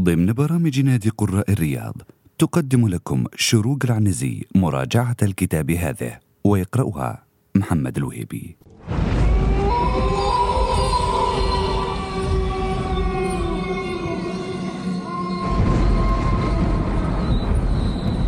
[0.00, 1.94] ضمن برامج نادي قراء الرياض
[2.38, 8.56] تقدم لكم شروق العنزي مراجعة الكتاب هذا ويقرأها محمد الوهيبي.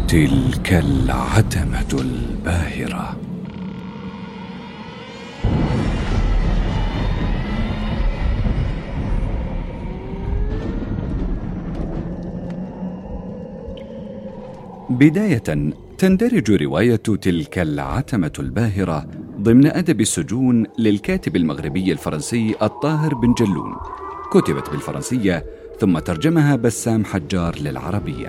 [0.09, 3.22] تلك العتمة الباهرة.
[15.03, 19.07] بداية تندرج رواية تلك العتمة الباهرة
[19.41, 23.75] ضمن أدب السجون للكاتب المغربي الفرنسي الطاهر بن جلون.
[24.33, 25.47] كتبت بالفرنسية
[25.81, 28.29] ثم ترجمها بسام حجار للعربية.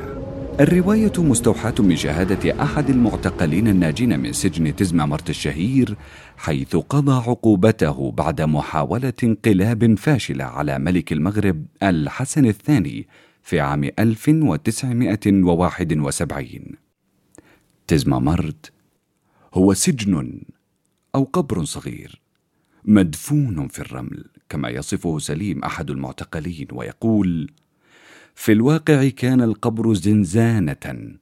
[0.59, 5.95] الرواية مستوحاة من شهادة أحد المعتقلين الناجين من سجن تزمامرت الشهير
[6.37, 13.07] حيث قضى عقوبته بعد محاولة انقلاب فاشلة على ملك المغرب الحسن الثاني
[13.43, 16.61] في عام 1971
[17.87, 18.71] تزمامرت
[19.53, 20.41] هو سجن
[21.15, 22.21] أو قبر صغير
[22.85, 27.51] مدفون في الرمل كما يصفه سليم أحد المعتقلين ويقول
[28.35, 31.15] في الواقع كان القبر زنزانة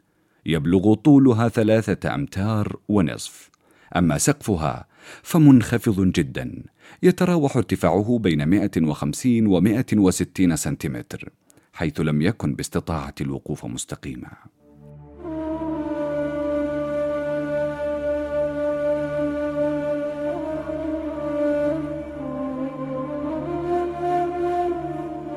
[0.46, 3.50] يبلغ طولها ثلاثة أمتار ونصف.
[3.96, 4.88] أما سقفها
[5.24, 6.64] فمنخفض جدا
[7.04, 11.30] يتراوح ارتفاعه بين 150 و 160 سنتيمتر.
[11.82, 14.30] حيث لم يكن باستطاعة الوقوف مستقيما.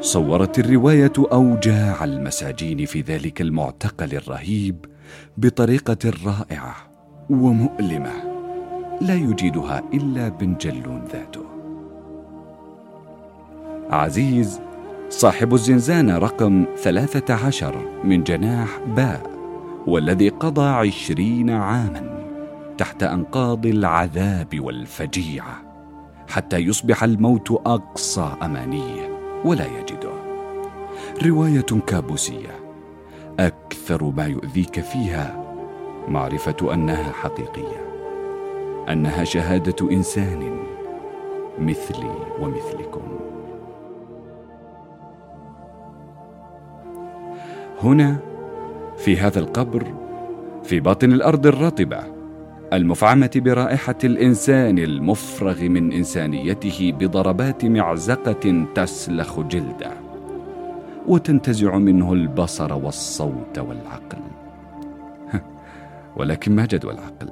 [0.00, 4.84] صورت الرواية أوجاع المساجين في ذلك المعتقل الرهيب
[5.36, 6.76] بطريقة رائعة
[7.30, 8.12] ومؤلمة
[9.00, 11.44] لا يجيدها إلا بن جلون ذاته.
[13.90, 14.60] عزيز
[15.18, 19.30] صاحب الزنزانة رقم ثلاثة عشر من جناح باء
[19.86, 22.24] والذي قضى عشرين عاما
[22.78, 25.62] تحت أنقاض العذاب والفجيعة
[26.28, 30.12] حتى يصبح الموت أقصى أمانية ولا يجده.
[31.26, 32.60] رواية كابوسية
[33.38, 35.44] أكثر ما يؤذيك فيها
[36.08, 37.84] معرفة أنها حقيقية
[38.88, 40.58] أنها شهادة إنسان
[41.58, 43.02] مثلي ومثلكم.
[47.84, 48.16] هنا
[48.96, 49.94] في هذا القبر
[50.62, 51.98] في باطن الأرض الرطبة
[52.72, 59.90] المفعمة برائحة الإنسان المفرغ من إنسانيته بضربات معزقة تسلخ جلده
[61.06, 64.18] وتنتزع منه البصر والصوت والعقل.
[66.16, 67.30] ولكن ما جدوى العقل؟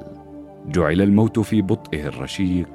[0.67, 2.69] جعل الموت في بطئه الرشيق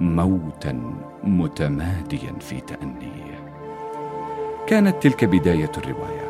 [0.00, 0.80] موتا
[1.24, 3.38] متماديا في تأنيه.
[4.66, 6.27] كانت تلك بداية الرواية.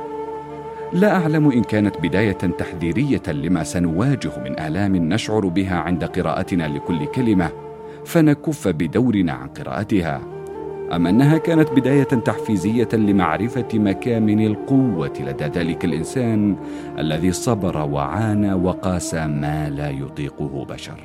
[0.93, 7.07] لا أعلم إن كانت بداية تحذيرية لما سنواجه من آلام نشعر بها عند قراءتنا لكل
[7.07, 7.51] كلمة
[8.05, 10.21] فنكف بدورنا عن قراءتها.
[10.93, 16.57] أم أنها كانت بداية تحفيزية لمعرفة مكامن القوة لدى ذلك الإنسان
[16.99, 21.01] الذي صبر وعانى وقاس ما لا يطيقه بشر.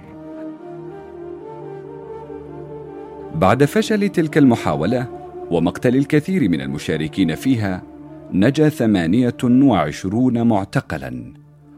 [3.36, 5.08] بعد فشل تلك المحاولة
[5.52, 7.93] ومقتل الكثير من المشاركين فيها
[8.36, 11.34] نجا ثمانية وعشرون معتقلا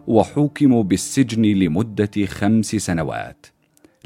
[0.07, 3.45] وحوكموا بالسجن لمدة خمس سنوات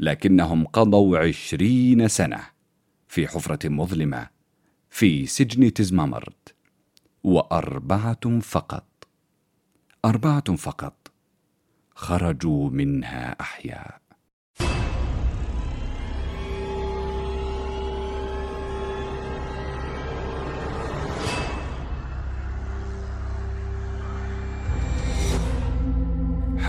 [0.00, 2.40] لكنهم قضوا عشرين سنة
[3.08, 4.28] في حفرة مظلمة
[4.90, 6.54] في سجن تزمامرت
[7.24, 9.08] وأربعة فقط.
[10.04, 11.12] أربعة فقط
[11.94, 14.00] خرجوا منها أحياء.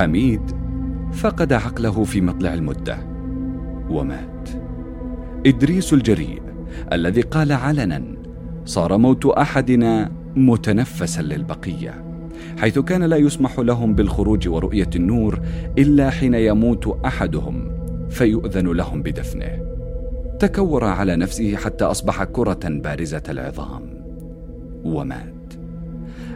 [0.01, 0.41] حميد
[1.13, 2.97] فقد عقله في مطلع المدة
[3.89, 4.50] ومات.
[5.45, 6.41] إدريس الجريء
[6.94, 8.03] الذي قال علنا
[8.66, 12.05] صار موت أحدنا متنفسا للبقية
[12.58, 15.40] حيث كان لا يسمح لهم بالخروج ورؤية النور
[15.78, 17.72] إلا حين يموت أحدهم
[18.09, 19.59] فيؤذن لهم بدفنه.
[20.40, 24.03] تكور على نفسه حتى أصبح كرة بارزة العظام
[24.84, 25.53] ومات.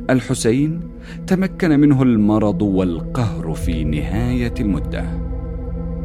[0.09, 0.79] الحسين
[1.27, 5.05] تمكن منه المرض والقهر في نهاية المدة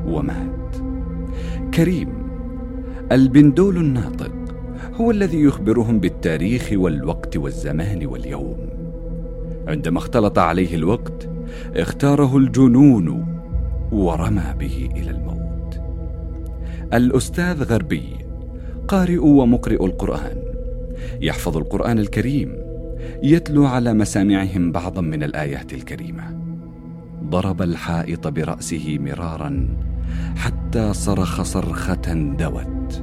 [0.06, 0.76] ومات.
[1.74, 2.08] كريم
[3.12, 4.32] البندول الناطق
[4.94, 8.56] هو الذي يخبرهم بالتاريخ والوقت والزمان واليوم.
[9.68, 11.28] عندما اختلط عليه الوقت
[11.76, 13.26] اختاره الجنون
[13.92, 15.80] ورمى به إلى الموت.
[16.94, 18.04] الأستاذ غربي
[18.88, 20.42] قارئ ومقرئ القرآن
[21.20, 22.69] يحفظ القرآن الكريم.
[23.22, 26.40] يتلو على مسامعهم بعضا من الآيات الكريمة.
[27.24, 29.68] ضرب الحائط برأسه مرارا
[30.36, 33.02] حتى صرخ صرخة دوت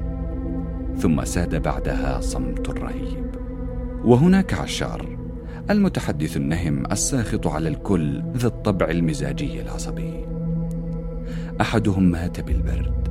[0.98, 3.26] ثم ساد بعدها صمت رهيب
[4.06, 5.18] وهناك عشار
[5.70, 10.26] المتحدث النهم الساخط على الكل ذا الطبع المزاجي العصبي.
[11.62, 13.08] أحدهم مات بالبرد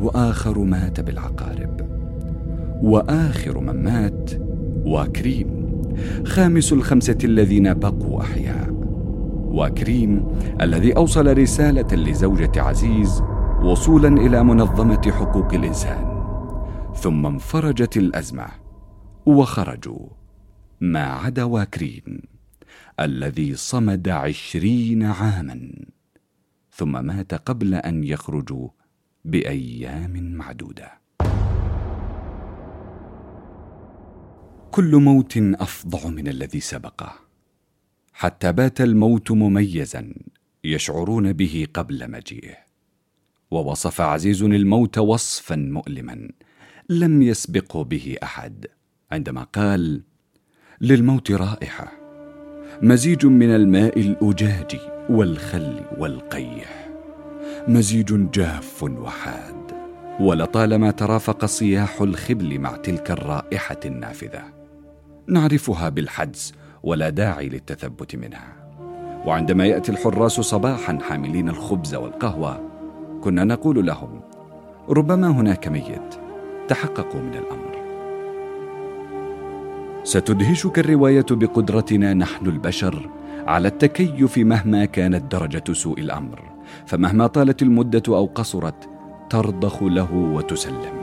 [0.00, 1.80] وآخر مات بالعقارب
[2.82, 4.30] وآخر من مات
[4.84, 5.49] واكريم.
[6.24, 8.70] خامس الخمسة الذين بقوا أحياء.
[9.50, 10.26] واكريم
[10.60, 13.22] الذي أوصل رسالة لزوجة عزيز
[13.62, 16.22] وصولا إلى منظمة حقوق الإنسان.
[16.94, 18.46] ثم انفرجت الأزمة
[19.26, 20.08] وخرجوا.
[20.80, 22.22] ما عدا واكريم
[23.00, 25.72] الذي صمد عشرين عاما
[26.70, 28.68] ثم مات قبل أن يخرجوا
[29.24, 31.00] بأيام معدودة.
[34.70, 37.12] كل موت أفظع من الذي سبقه.
[38.12, 40.14] حتى بات الموت مميزا
[40.64, 42.56] يشعرون به قبل مجيئه.
[43.50, 46.28] ووصف عزيز الموت وصفا مؤلما
[46.88, 48.66] لم يسبقه به أحد
[49.12, 50.02] عندما قال
[50.80, 51.92] للموت رائحة
[52.82, 56.88] مزيج من الماء الأجاج والخل والقيح
[57.68, 59.72] مزيج جاف وحاد.
[60.20, 64.59] ولطالما ترافق صياح الخبل مع تلك الرائحة النافذة.
[65.30, 68.52] نعرفها بالحدس ولا داعي للتثبت منها.
[69.26, 72.60] وعندما يأتي الحراس صباحا حاملين الخبز والقهوة
[73.20, 74.20] كنا نقول لهم
[74.88, 76.14] ربما هناك ميت
[76.68, 77.70] تحققوا من الأمر.
[80.04, 83.08] ستدهشك الرواية بقدرتنا نحن البشر
[83.46, 86.42] على التكيف مهما كانت درجة سوء الأمر
[86.86, 88.88] فمهما طالت المدة أو قصرت
[89.30, 90.99] ترضخ له وتسلم.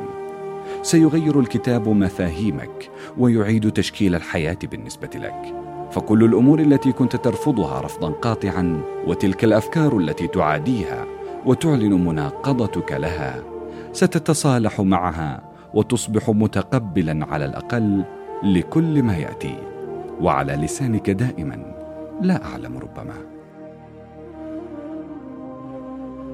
[0.88, 5.56] سيغير الكتاب مفاهيمك ويعيد تشكيل الحياة بالنسبة لك.
[5.92, 11.06] فكل الأمور التي كنت ترفضها رفضا قاطعا وتلك الأفكار التي تعاديها
[11.46, 13.44] وتعلن مناقضتك لها
[13.94, 15.44] ستتصالح معها
[15.74, 18.04] وتصبح متقبلا على الأقل
[18.44, 19.56] لكل ما يأتي.
[20.22, 21.76] وعلى لسانك دائما
[22.22, 23.16] لا أعلم ربما.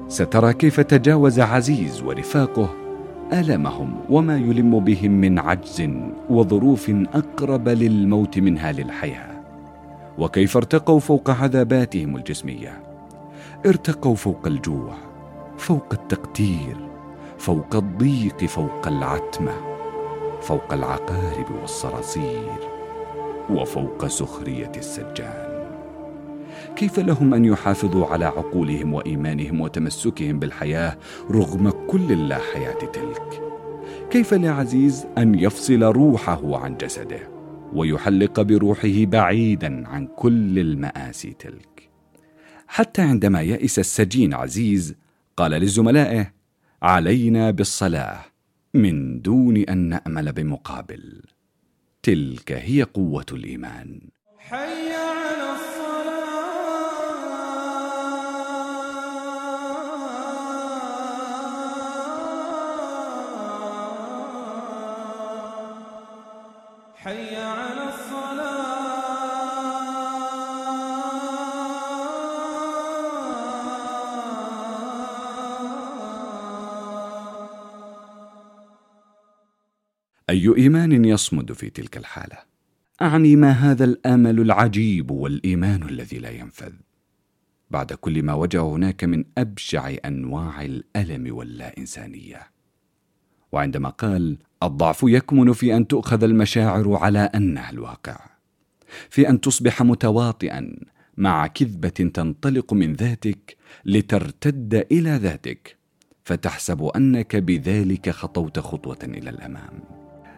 [0.08, 2.83] سترى كيف تجاوز عزيز ورفاقه
[3.32, 5.90] ألمهم وما يلم بهم من عجز
[6.30, 9.34] وظروف أقرب للموت منها للحياة.
[10.18, 12.82] وكيف ارتقوا فوق عذاباتهم الجسمية؟
[13.66, 14.94] ارتقوا فوق الجوع
[15.58, 16.76] فوق التقتير
[17.38, 19.52] فوق الضيق فوق العتمة
[20.42, 22.58] فوق العقارب والصراصير
[23.50, 25.43] وفوق سخرية السجان
[26.76, 30.98] كيف لهم أن يحافظوا على عقولهم وإيمانهم وتمسكهم بالحياة
[31.30, 33.42] رغم كل اللا حياه تلك؟
[34.10, 37.20] كيف لعزيز أن يفصل روحه عن جسده
[37.72, 41.90] ويحلق بروحه بعيدا عن كل المآسي تلك؟
[42.66, 44.94] حتى عندما يئس السجين عزيز
[45.36, 46.32] قال لزملائه
[46.82, 48.20] علينا بالصلاة
[48.74, 51.22] من دون أن نأمل بمقابل.
[52.02, 54.00] تلك هي قوة الإيمان.
[54.38, 54.93] حي
[67.04, 67.74] حي على
[80.30, 82.38] أي إيمان يصمد في تلك الحالة؟
[83.02, 86.72] أعني ما هذا الآمل العجيب والإيمان الذي لا ينفذ.
[87.70, 92.53] بعد كل ما وجه هناك من أبشع أنواع الألم واللا إنسانية.
[93.54, 98.16] وعندما قال الضعف يكمن في أن تؤخذ المشاعر على انها الواقع
[99.10, 100.76] في أن تصبح متواطئا
[101.16, 105.76] مع كذبة تنطلق من ذاتك لترتد إلى ذاتك
[106.24, 109.80] فتحسب أنك بذلك خطوت خطوة إلى الأمام.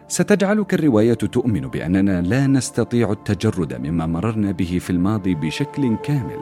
[0.07, 6.39] ستجعلك الرواية تؤمن بأننا لا نستطيع التجرد مما مررنا به في الماضي بشكل كامل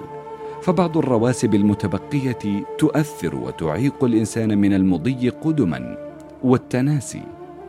[0.64, 6.05] فبعض الرواسب المتبقية تؤثر وتعيق الإنسان من المضي قدما
[6.46, 7.22] والتناسي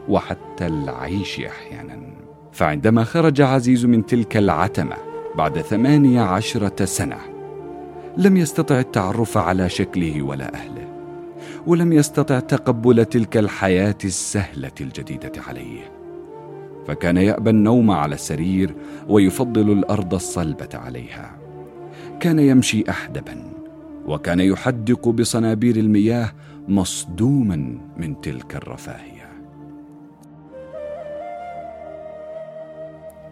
[0.09, 2.01] وحتى العيش أحيانا.
[2.53, 4.97] فعندما خرج عزيز من تلك العتمة
[5.37, 7.19] بعد ثمانية عشرة سنة
[8.17, 10.89] لم يستطع التعرف على شكله ولا أهله
[11.67, 15.93] ولم يستطع تقبل تلك الحياة السهلة الجديدة عليه.
[16.87, 18.75] فكان يأبى النوم على السرير
[19.09, 21.37] ويفضل الأرض الصلبة عليها.
[22.21, 23.43] كان يمشي احدبا
[24.07, 26.33] وكان يحدق بصنابير المياه
[26.69, 29.27] مصدوما من تلك الرفاهية.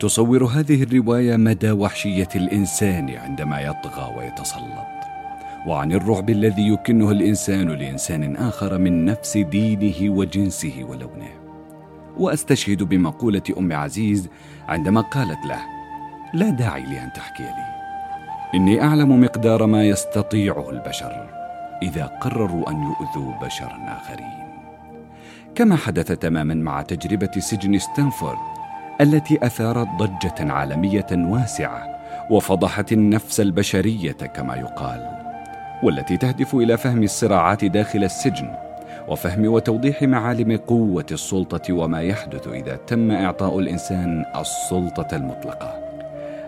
[0.01, 4.95] تصور هذه الرواية مدى وحشية الإنسان عندما يطغى ويتسلط
[5.67, 11.31] وعن الرعب الذي يكنه الإنسان لإنسان آخر من نفس دينه وجنسه ولونه.
[12.19, 14.29] وأستشهد بمقولة أم عزيز
[14.69, 15.61] عندما قالت له
[16.35, 17.75] لا داعي لأن تحكي لي
[18.55, 21.44] إني أعلم مقدار ما يستطيعه البشر.
[21.85, 24.45] إذا قرروا أن يؤذوا بشرا آخرين.
[25.55, 28.39] كما حدث تماما مع تجربة سجن ستانفورد
[29.01, 31.95] التي اثارت ضجة عالمية واسعة
[32.31, 35.11] وفضحت النفس البشرية كما يقال
[35.83, 38.55] والتي تهدف إلى فهم الصراعات داخل السجن
[39.09, 45.85] وفهم وتوضيح معالم قوة السلطة وما يحدث إذا تم إعطاء الإنسان السلطة المطلقة.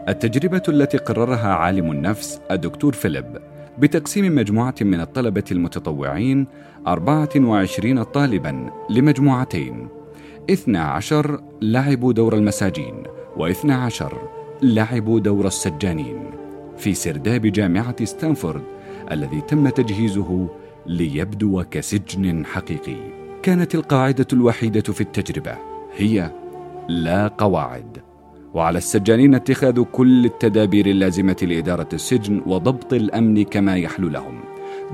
[0.09, 3.39] التجربة التي قررها عالم النفس الدكتور فيليب
[3.79, 6.47] بتقسيم مجموعة من الطلبة المتطوعين
[6.87, 9.89] 24 طالبا لمجموعتين.
[10.51, 13.03] 12 لعبوا دور المساجين
[13.39, 14.05] و12
[14.63, 16.31] لعبوا دور السجانين.
[16.79, 18.63] في سرداب جامعة ستانفورد
[19.11, 20.49] الذي تم تجهيزه
[20.87, 22.97] ليبدو كسجن حقيقي.
[23.43, 25.57] كانت القاعدة الوحيدة في التجربة
[25.97, 26.31] هي
[26.89, 28.06] لا قواعد.
[28.57, 34.41] وعلى السجانين اتخاذ كل التدابير اللازمة لإدارة السجن وضبط الأمن كما يحلو لهم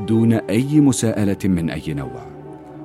[0.06, 2.26] دون أي مساءلة من أي نوع.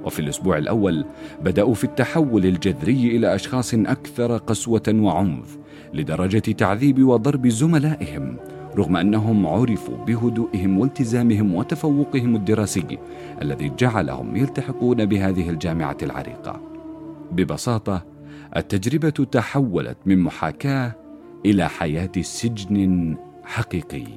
[0.06, 1.06] وفي الأسبوع الأول
[1.44, 5.58] بدأوا في التحول الجذري إلى أشخاص أكثر قسوة وعنف
[5.94, 8.38] لدرجة تعذيب وضرب زملائهم
[8.76, 12.98] رغم أنهم عرفوا بهدوئهم والتزامهم وتفوقهم الدراسي
[13.42, 16.62] الذي جعلهم يلتحقون بهذه الجامعة العريقة.
[17.32, 18.17] ببساطة
[18.56, 20.96] التجربة تحولت من محاكاة
[21.46, 24.08] إلى حياة سجن حقيقي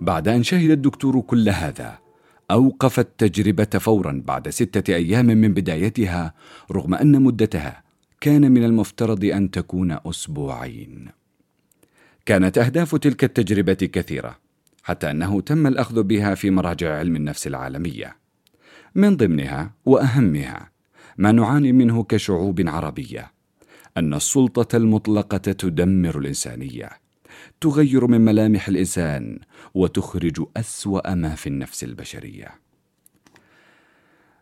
[0.00, 1.98] بعد أن شهد الدكتور كل هذا
[2.50, 6.34] أوقف التجربة فورا بعد ستة أيام من بدايتها
[6.72, 7.82] رغم أن مدتها
[8.20, 11.08] كان من المفترض أن تكون أسبوعين.
[12.26, 14.38] كانت أهداف تلك التجربة كثيرة،
[14.82, 18.16] حتى أنه تم الأخذ بها في مراجع علم النفس العالمية.
[18.94, 20.70] من ضمنها وأهمها
[21.18, 23.32] ما نعاني منه كشعوب عربية،
[23.96, 26.90] أن السلطة المطلقة تدمر الإنسانية.
[27.60, 29.38] تغير من ملامح الإنسان
[29.74, 32.48] وتخرج أسوأ ما في النفس البشرية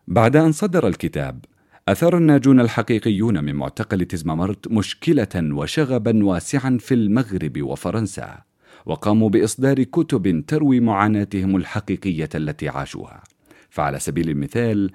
[0.07, 1.45] بعد أن صدر الكتاب
[1.87, 8.37] أثار الناجون الحقيقيون من معتقل تزمامرت مشكلة وشغبا واسعا في المغرب وفرنسا
[8.85, 13.23] وقاموا بإصدار كتب تروي معاناتهم الحقيقية التي عاشوها
[13.69, 14.91] فعلى سبيل المثال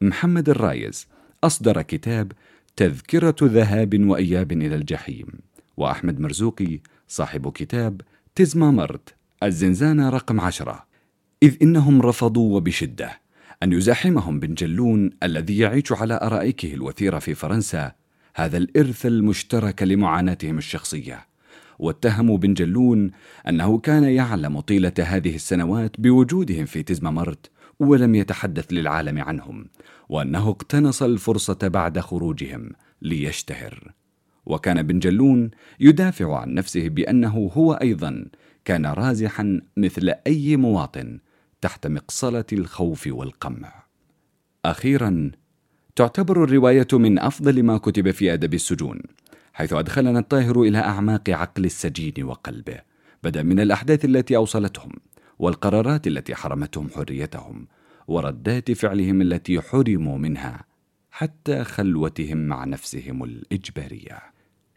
[0.00, 1.06] محمد الرايز
[1.44, 2.32] أصدر كتاب
[2.76, 5.26] تذكرة ذهاب وإياب إلى الجحيم.
[5.76, 8.00] وأحمد مرزوقي صاحب كتاب
[8.34, 10.86] تزمامرت الزنزانة رقم عشرة.
[11.42, 13.20] إذ إنهم رفضوا وبشدة
[13.62, 17.92] أن يزاحمهم بن جلون الذي يعيش على أرائكه الوثيرة في فرنسا
[18.34, 21.26] هذا الإرث المشترك لمعاناتهم الشخصية.
[21.78, 23.10] واتهموا بن جلون
[23.48, 29.66] أنه كان يعلم طيلة هذه السنوات بوجودهم في تزمامرت ولم يتحدث للعالم عنهم
[30.08, 32.70] وأنه اقتنص الفرصة بعد خروجهم
[33.02, 33.92] ليشتهر.
[34.46, 35.50] وكان بن جلون
[35.80, 38.24] يدافع عن نفسه بأنه هو أيضا
[38.64, 41.18] كان رازحا مثل أي مواطن
[41.60, 43.84] تحت مقصلة الخوف والقمع.
[44.64, 45.30] أخيرا
[45.96, 49.00] تعتبر الرواية من أفضل ما كتب في أدب السجون
[49.52, 52.78] حيث أدخلنا الطاهر إلى أعماق عقل السجين وقلبه
[53.22, 54.92] بدا من الأحداث التي أوصلتهم.
[55.44, 57.66] والقرارات التي حرمتهم حريتهم
[58.08, 60.64] وردات فعلهم التي حرموا منها
[61.10, 64.18] حتى خلوتهم مع نفسهم الإجبارية.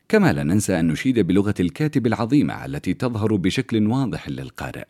[0.09, 4.85] كما لا ننسى أن نشيد بلغة الكاتب العظيمة التي تظهر بشكل واضح للقارئ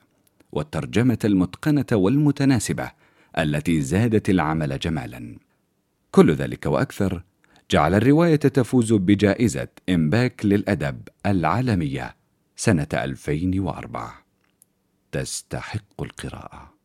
[0.51, 2.91] والترجمة المتقنة والمتناسبة
[3.37, 5.37] التي زادت العمل جمالا.
[6.11, 7.23] كل ذلك وأكثر
[7.71, 12.15] جعل الرواية تفوز بجائزة إمباك للأدب العالمية
[12.55, 14.26] سنة 2004
[15.11, 16.76] تستحق القراءة.